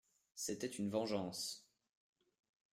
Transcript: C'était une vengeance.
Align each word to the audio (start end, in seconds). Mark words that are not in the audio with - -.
C'était 0.33 0.65
une 0.79 0.89
vengeance. 0.89 1.69